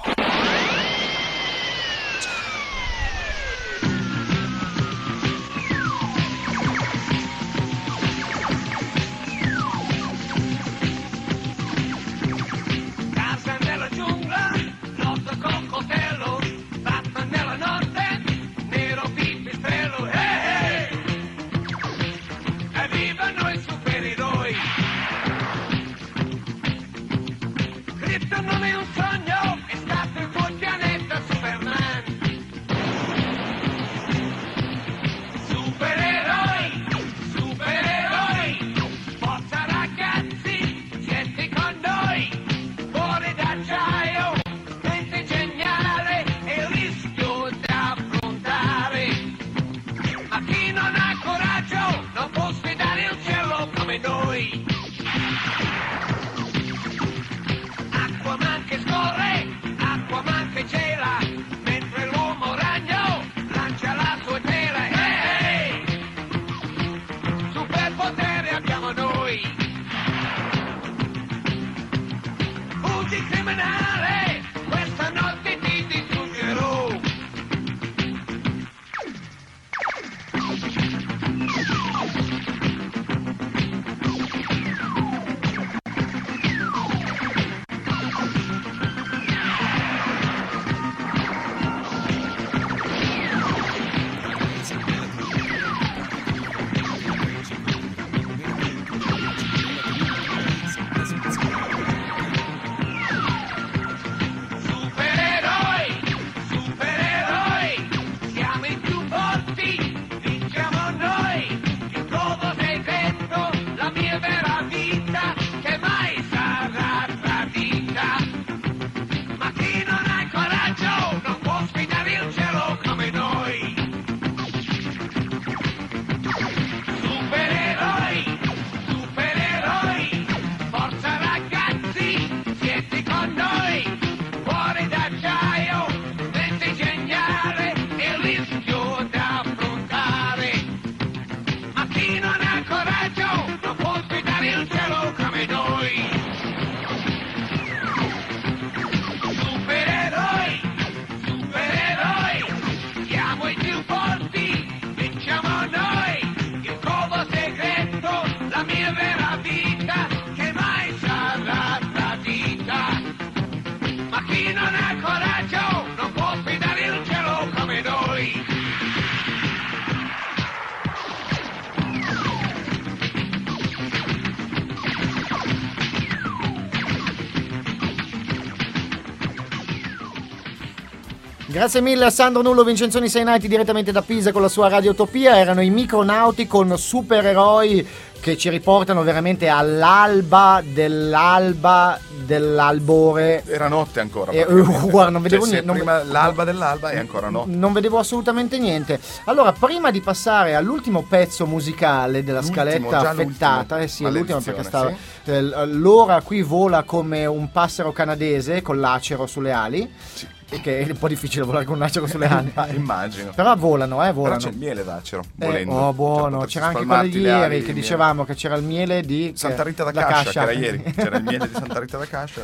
[181.61, 185.37] Grazie mille a Sandro Nullo Vincenzoni Sei Night direttamente da Pisa con la sua radiotopia.
[185.37, 187.87] Erano i micronauti con supereroi
[188.19, 193.43] che ci riportano veramente all'alba dell'alba dell'albore.
[193.45, 194.31] Era notte ancora.
[194.31, 194.43] Eh,
[194.89, 197.43] guarda, non vedevo Cioè, niente, non- Prima l'alba dell'alba e ancora no.
[197.45, 198.99] Non vedevo assolutamente niente.
[199.25, 204.39] Allora, prima di passare all'ultimo pezzo musicale della L'ultimo, scaletta affettata, eh sì, è l'ultimo
[204.39, 204.91] perché stava.
[205.25, 209.81] Maledizione, eh, l'ora qui vola come un passero canadese con l'acero sulle ali.
[209.81, 212.51] E che è un po' difficile volare con un acero sulle ali.
[212.75, 213.31] Immagino.
[213.33, 214.37] Però volano, eh, Però volano.
[214.37, 215.73] c'è il miele d'acero, Eh, volendo.
[215.73, 217.73] oh, buono, Cioè, c'era anche quello ali ieri che miele.
[217.73, 220.83] dicevamo che c'era il miele di Santa Rita da, da Cascia, che era ieri.
[220.95, 222.41] C'era il miele di Santa Rita da Cascia.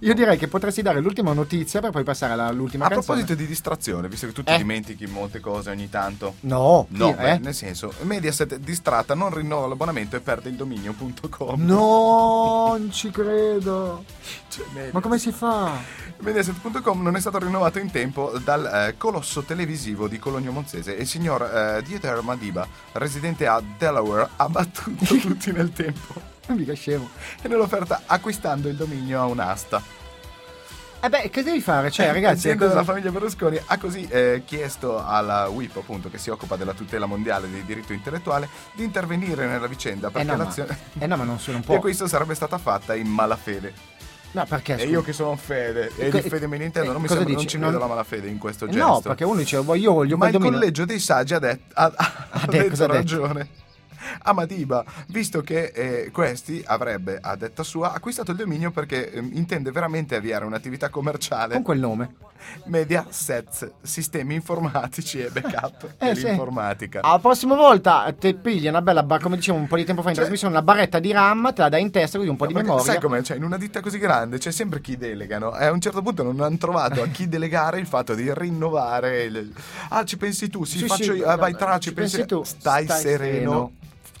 [0.00, 3.18] Io direi che potresti dare l'ultima notizia per poi passare all'ultima A canzone.
[3.18, 4.56] proposito di distrazione, visto che tu ti Eh.
[4.56, 6.34] dimentichi molte cose ogni tanto.
[6.40, 7.38] No, No, chi- beh, eh?
[7.38, 11.60] nel senso, Mediaset distratta non rinnova l'abbonamento e perde il dominio.com.
[11.64, 14.04] No, non ci credo.
[14.48, 15.72] Cioè, Ma come si fa?
[16.18, 21.02] Mediaset.com non è stato rinnovato in tempo dal eh, colosso televisivo di Cologno Monzese e
[21.02, 27.08] il signor eh, Dieter Madiba, residente a Delaware, ha battuto tutti nel tempo Mica scemo.
[27.40, 30.00] e nell'offerta acquistando il dominio a un'asta.
[31.04, 31.90] Eh beh, che devi fare?
[31.90, 36.16] Cioè, ragazzi, L'azienda cosa- della famiglia Berlusconi ha così eh, chiesto alla WIP, appunto, che
[36.18, 40.36] si occupa della tutela mondiale del diritto intellettuale, di intervenire nella vicenda eh perché no,
[40.36, 41.74] ma, l'azione eh no, ma non sono un po'.
[41.74, 43.74] acquisto sarebbe stata fatta in malafede.
[44.32, 44.74] No, perché?
[44.74, 44.88] E scusa?
[44.90, 47.34] io che sono fede e di fede me ne intendo, eh, non mi sembra, non
[47.36, 47.48] dici?
[47.48, 48.86] ci vedo Non- la malafede in questo Eh gesto.
[48.86, 50.58] No, perché uno dice, "Voglio- io voglio Ma il dominio".
[50.58, 51.92] collegio dei saggi ha, det- ha-
[52.30, 52.92] ha detto, detto ha detto?
[52.92, 53.48] ragione.
[54.22, 59.30] a Madiba, visto che eh, questi avrebbe, a detta sua, acquistato il dominio perché ehm,
[59.34, 61.54] intende veramente avviare un'attività commerciale.
[61.54, 62.14] Con quel nome.
[62.64, 66.24] Media Sets, sistemi informatici e backup Eh, sì.
[66.24, 67.00] l'informatica.
[67.00, 70.08] La prossima volta ti pigli una bella, bar- come dicevo un po' di tempo fa
[70.08, 72.54] in trasmissione, una barretta di RAM, te la dai in testa così un po' di
[72.54, 72.82] memoria.
[72.84, 73.22] Sai com'è?
[73.22, 76.24] Cioè, in una ditta così grande c'è sempre chi delegano e a un certo punto
[76.24, 79.22] non hanno trovato a chi delegare il fatto di rinnovare.
[79.22, 79.52] il-
[79.90, 80.64] Ah, ci pensi tu?
[80.64, 81.26] Sì, Sì, faccio sì, io.
[81.28, 82.42] Ah, vai, tra, ci, ci pensi, pensi tu.
[82.42, 83.28] Stai, Stai sereno.
[83.30, 83.72] sereno.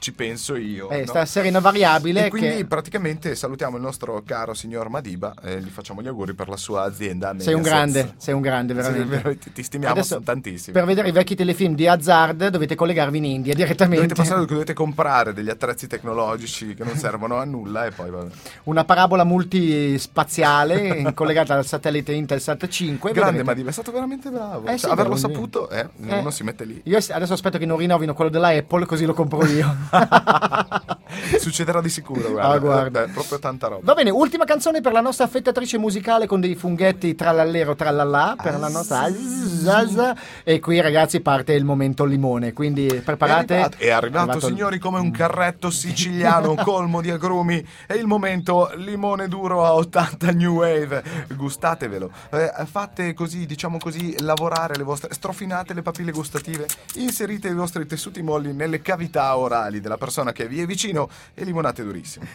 [0.02, 0.90] Ci penso io.
[0.90, 1.06] Eh, no?
[1.06, 5.68] sta serena variabile E quindi che- praticamente salutiamo il nostro caro signor Madiba e gli
[5.68, 7.32] facciamo gli auguri per la sua azienda.
[7.38, 9.06] Sei un grande, sei un grande, Sì, veramente.
[9.14, 10.76] veramente, ti stimiamo Adesso, tantissimo.
[10.76, 14.08] Per vedere i vecchi telefilm di Hazard dovete collegarvi in India direttamente.
[14.08, 18.30] Dovete, passare, dovete comprare degli attrezzi tecnologici che non servono a nulla e poi vabbè.
[18.64, 23.12] Una parabola multispaziale collegata al satellite Intelsat 5.
[23.12, 24.64] Grande vedrete- Madiba, è stato veramente bravo.
[24.64, 25.32] Eh Cioè, sì, averlo devo dire.
[25.34, 26.18] saputo, eh, Eh.
[26.18, 26.80] uno si mette lì.
[26.86, 29.76] Io adesso aspetto che non rinnovino quello della Apple così lo compro io.
[31.38, 32.48] Succederà di sicuro, guarda.
[32.50, 33.02] Ah, guarda.
[33.02, 33.80] Eh, beh, proprio tanta roba.
[33.84, 38.58] Va bene, ultima canzone per la nostra affettatrice musicale con dei funghetti trallallero trallallà per
[38.58, 40.12] la nostra Zaz.
[40.44, 43.54] e qui ragazzi parte il momento limone, quindi preparate.
[43.54, 47.64] È arrivato, è arrivato, arrivato il- signori, come un carretto siciliano colmo di agrumi.
[47.86, 51.02] È il momento limone duro a 80 New Wave.
[51.34, 52.10] Gustatevelo.
[52.30, 55.12] Eh, fate così, diciamo così, lavorare le vostre.
[55.12, 56.66] strofinate le papille gustative.
[56.94, 61.44] Inserite i vostri tessuti molli nelle cavità orali della persona che vi è vicino e
[61.44, 62.26] limonate durissime.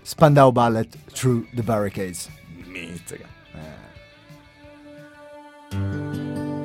[0.00, 2.30] Spandau Ballet Through the Barricades.
[2.64, 3.28] Mizzica.
[5.72, 6.59] Mother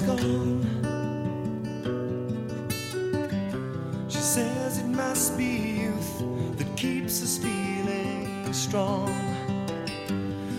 [0.00, 0.64] gone.
[4.08, 6.24] She says it must be youth
[6.56, 9.10] that keeps us feeling strong.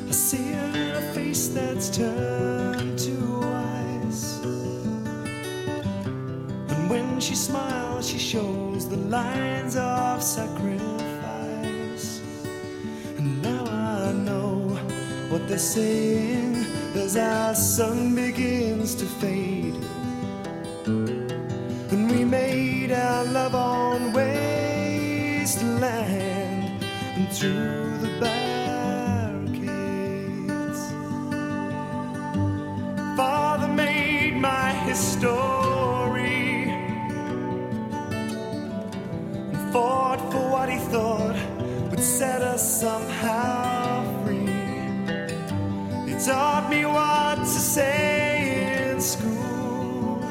[0.07, 3.41] I see her in a face that's turned to
[4.05, 4.39] ice.
[6.69, 12.21] And when she smiles, she shows the lines of sacrifice.
[13.17, 14.77] And now I know
[15.29, 16.52] what they're saying
[17.03, 19.75] as our sun begins to fade.
[21.91, 25.51] And we made our love on wasteland
[27.17, 29.51] and through the barricades.
[33.17, 36.69] Father made my history
[39.51, 41.35] and fought for what he thought
[41.89, 43.72] would set us somehow
[46.25, 50.23] taught me what to say in school.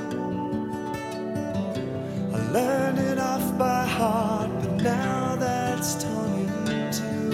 [2.33, 7.29] I learned it off by heart, but now that's torn in two.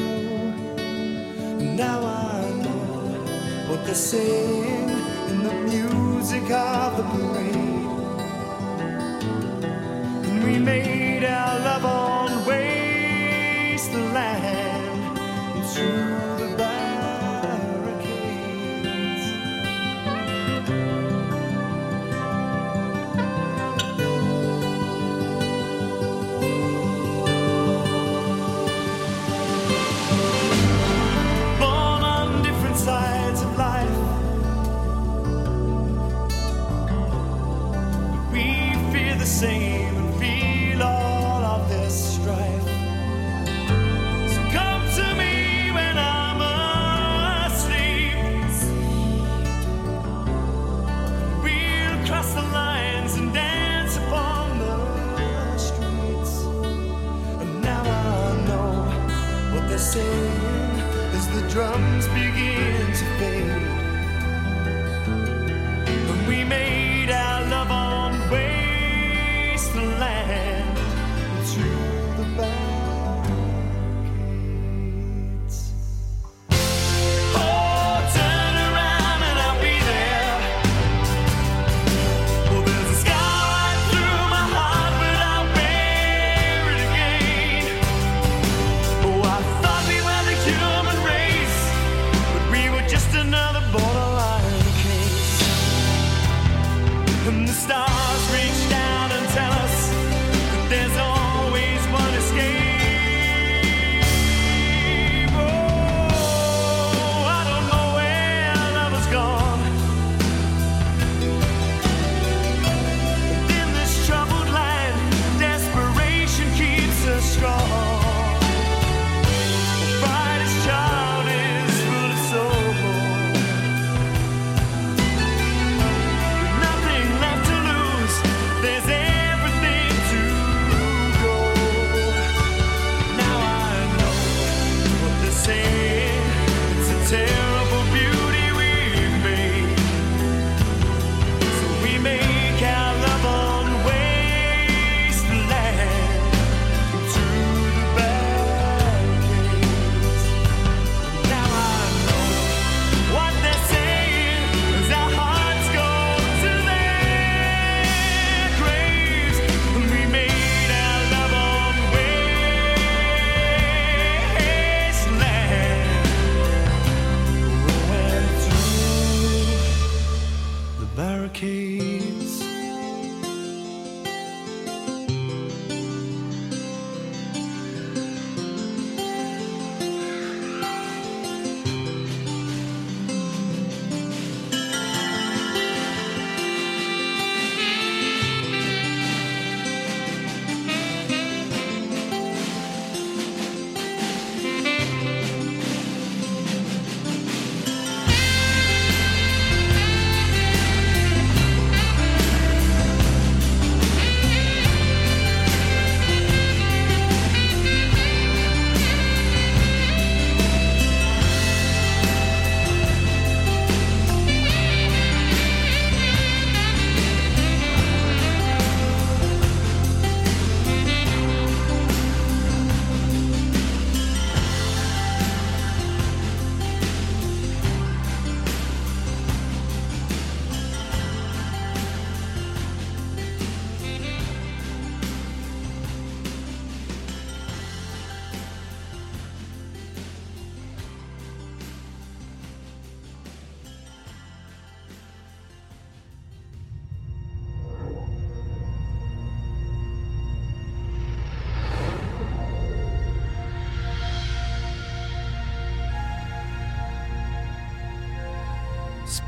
[1.77, 4.89] Now I know what they're saying
[5.29, 7.55] in the music of the parade.
[10.27, 10.98] And we made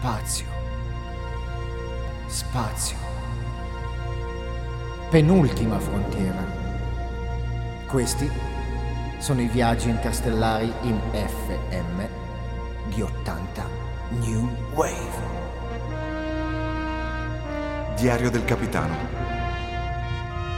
[0.01, 0.47] Spazio.
[2.27, 2.97] Spazio.
[5.11, 6.43] Penultima frontiera.
[7.87, 8.31] Questi
[9.19, 12.03] sono i viaggi interstellari in FM
[12.95, 13.67] di 80
[14.21, 15.29] New Wave.
[17.97, 18.97] Diario del capitano.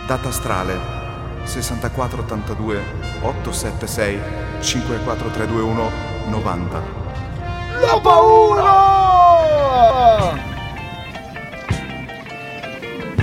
[0.07, 0.79] Data astrale
[1.43, 2.81] 6482
[3.23, 4.21] 876
[4.61, 5.91] 54321
[6.29, 6.83] 90.
[7.81, 9.22] La paura!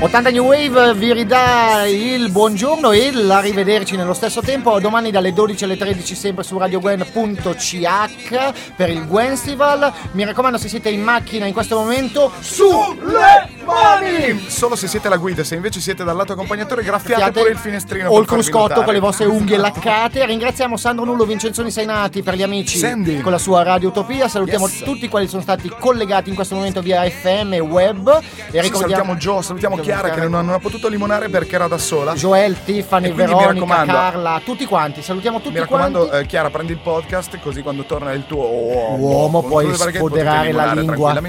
[0.02, 4.80] 80 New Wave vi ridà il buongiorno e l'arrivederci nello stesso tempo.
[4.80, 10.90] Domani dalle 12 alle 13 sempre su radiogwen.ch per il Gwenstival mi raccomando se siete
[10.90, 16.04] in macchina in questo momento sulle mani Solo se siete la guida, se invece siete
[16.04, 18.10] dal lato accompagnatore, graffiate Graffiate pure il finestrino.
[18.10, 18.84] o il cruscotto notare.
[18.86, 23.22] con le vostre unghie laccate ringraziamo Sandro Nullo Vincenzoni Sainati per gli amici Sandy.
[23.22, 24.84] con la sua Radio Utopia salutiamo Yes.
[24.84, 28.20] tutti quelli sono stati collegati in questo momento via FM e web
[28.52, 31.78] e Sì, salutiamo Joe, salutiamo Chiara che non, non ha potuto limonare perché era da
[31.78, 32.14] sola.
[32.14, 36.24] Joel, Tiffany, Veronica, Carla, tutti quanti, salutiamo tutti Mi raccomando, quanti.
[36.24, 40.74] eh, Chiara, prendi il podcast così quando torna il tuo uomo, Uomo, puoi sfoderare la
[40.74, 41.20] lingua.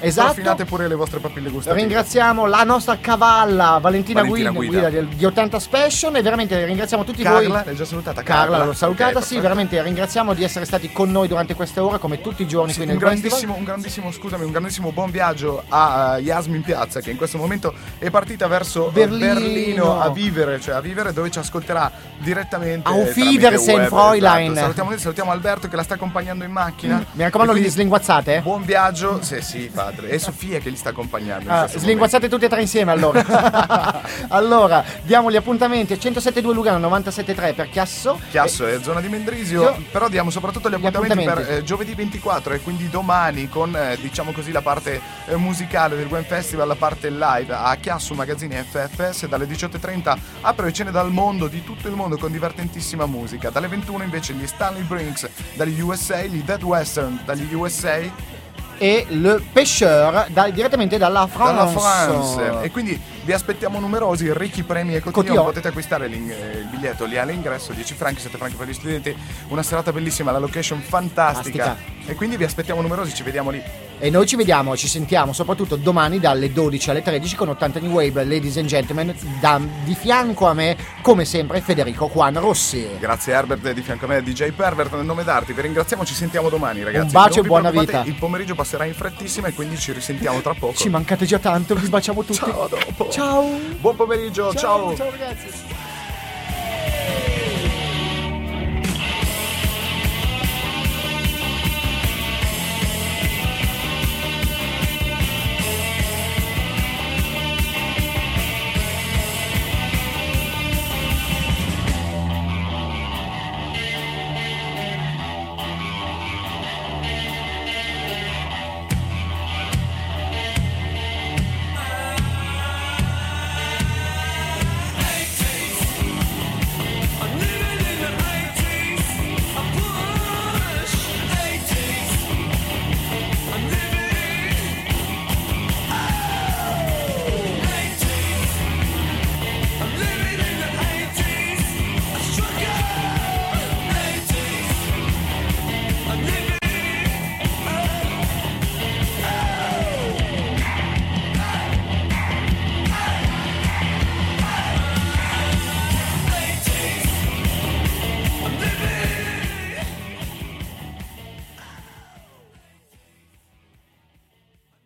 [0.00, 0.28] Esatto.
[0.30, 1.80] Affinate pure le vostre papille gustative.
[1.88, 5.14] Ringraziamo la nostra cavalla Valentina, Valentina Guida, Guida.
[5.14, 7.64] di 80 Special e veramente ringraziamo tutti Carla, voi.
[7.64, 8.22] l'hai già salutata?
[8.22, 9.40] Carla, l'ho salutata, Ok, sì, perfetto.
[9.40, 12.80] veramente ringraziamo di essere stati con noi durante queste ore come tutti i giorni Sì,
[12.80, 17.00] qui un nel grandissimo, un grandissimo, scusami, un grandissimo buon viaggio a uh, Yasmin Piazza
[17.00, 19.32] che in questo momento è partita verso eh, Berlino.
[19.32, 22.86] Berlino, a vivere, cioè a vivere dove ci ascolterà direttamente.
[22.86, 24.50] Auf tramite Wiedersehen, web, Fräulein.
[24.50, 24.60] esatto.
[24.60, 27.02] Salutiamo, salutiamo Alberto che la sta accompagnando in macchina.
[27.12, 28.40] Mi raccomando, li slinguazzate.
[28.42, 30.10] Buon viaggio, sì sì padre.
[30.10, 31.50] E Sofia che li sta accompagnando.
[31.50, 33.22] Ah, questo slinguazzate tutti e tre insieme allora.
[34.28, 38.18] allora, diamo gli appuntamenti a 107.2 Lugano 97.3 per Chiasso.
[38.30, 41.48] Chiasso è zona di Mendrisio, Io- però diamo soprattutto gli Gli appuntamenti, appuntamenti.
[41.50, 45.96] per eh, giovedì 24 e quindi domani con eh, diciamo così la parte eh, musicale
[45.96, 51.10] del Gwen Festival, la parte live a Chiasso Magazzini FFS dalle 18.30 apre cene dal
[51.12, 53.50] mondo, di tutto il mondo con divertentissima musica.
[53.50, 58.36] Dalle 21 invece gli Stanley Brinks dagli USA, gli Dead Western dagli USA
[58.80, 61.54] E Le Pêcheur da- direttamente dalla France.
[61.54, 65.44] dalla France e quindi vi aspettiamo numerosi ricchi premi e cotillon Cotillon.
[65.46, 69.14] potete acquistare il biglietto lì all'ingresso 10 franchi 7 franchi per gli studenti
[69.48, 72.10] una serata bellissima la location fantastica Fantastica.
[72.10, 73.60] e quindi vi aspettiamo numerosi ci vediamo lì
[74.00, 77.90] E noi ci vediamo, ci sentiamo soprattutto domani dalle 12 alle 13 con 80 New
[77.92, 79.12] Wave, ladies and gentlemen.
[79.40, 82.86] Da- di fianco a me, come sempre, Federico Juan Rossi.
[83.00, 86.48] grazie Herbert di fianco a me DJ Pervert nel nome d'arti vi ringraziamo ci sentiamo
[86.48, 88.02] domani ragazzi Un bacio Non e buona vita.
[88.04, 91.74] il pomeriggio passerà in frettissima e quindi ci risentiamo tra poco Ci mancate già tanto,
[91.74, 92.34] vi baciamo tutti.
[92.38, 93.44] ciao a dopo Ciao.
[93.80, 94.94] buon pomeriggio ciao.
[94.96, 95.87] Ciao ragazzi.